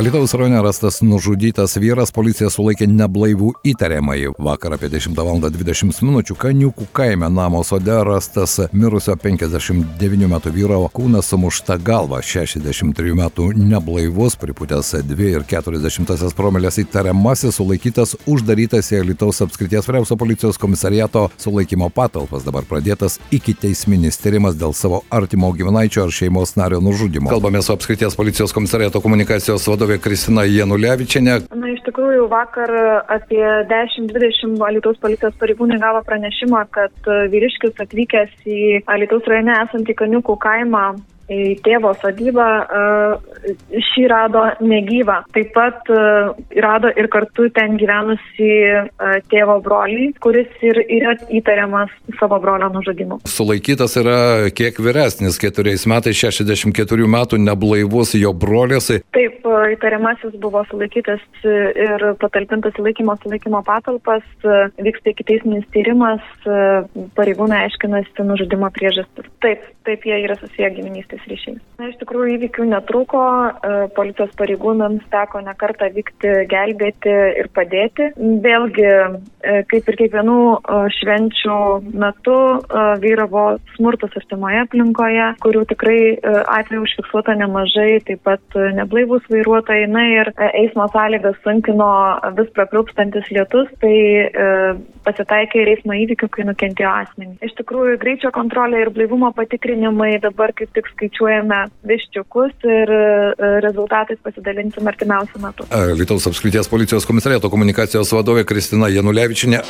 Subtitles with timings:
[0.00, 4.30] Alitaus rajone rastas nužudytas vyras, policija sulaikė neblaivų įtariamąjį.
[4.40, 5.42] Vakar apie 10 val.
[5.44, 6.22] 20 min.
[6.40, 12.22] Kaniukų kaime namo sode rastas mirusio 59 metų vyro kūnas sumušta galva.
[12.24, 21.26] 63 metų neblaivus, pripūtęs 2,40 promilės įtariamasis sulaikytas uždarytas į Alitaus apskrities vyriausio policijos komisariato
[21.36, 22.48] sulaikymo patalpas.
[22.48, 27.28] Dabar pradėtas iki teisminis tyrimas dėl savo artimo gyvenaičio ar šeimos nario nužudimo.
[27.36, 31.46] Kalbame su apskrities policijos komisariato komunikacijos vadovė Kristina Janulevičiane.
[31.50, 32.70] Na, iš tikrųjų, vakar
[33.10, 40.36] apie 10-20 Alitaus policijos pareigūnai gavo pranešimą, kad vyriškis atvykęs į Alitaus rajone esantį Kaniukų
[40.38, 40.94] kaimą
[41.30, 42.46] į tėvo sodybą,
[43.90, 45.20] šį rado negyvą.
[45.34, 45.90] Taip pat
[46.64, 48.50] rado ir kartu ten gyvenusi
[49.30, 53.20] tėvo brolį, kuris ir yra įtariamas savo brolio nužudimu.
[53.30, 54.18] Sulaikytas yra
[54.54, 58.90] kiek vyresnis, keturiais metais, 64 metų neblaivus jo brolis.
[59.14, 59.40] Taip,
[59.74, 64.26] įtariamasis buvo sulaikytas ir patalpintas į laikymo sulaikymo patalpas,
[64.80, 66.24] vyksta iki teisminis tyrimas,
[67.18, 69.28] pareigūnai aiškinasi nužudimo priežastis.
[69.44, 71.60] Taip, taip jie yra susiję giminystės giminystės ryšiais.
[71.78, 78.12] Na, iš tikrųjų įvykių netruko, e, policijos pareigūnams teko nekartą vykti, gelbėti ir padėti.
[78.16, 81.58] Vėlgi, e, kaip ir kiekvienų e, švenčių
[81.94, 82.38] metu,
[83.00, 88.40] vyravo smurtas artimoje aplinkoje, kurių tikrai atveju užfiksuota nemažai, taip pat
[88.76, 91.90] neblaivus vairuotojai, na ir eismo sąlygas sunkino
[92.36, 93.96] vis prapliupstantis lietus, tai
[95.10, 97.42] pasitaikė ir eismo įvykių, kai nukentėjo asmenys.
[97.44, 103.60] Iš tikrųjų, greičio kontrolė ir blaivumo patikrinimai dabar kaip tik skaičiuoja skaičiuojame viščiukus ir e,
[103.64, 105.66] rezultatais pasidalinsim artimiausiu metu.
[105.70, 109.62] Lietuvos apskrities policijos komisariato komunikacijos vadovė Kristina Janulevičinė.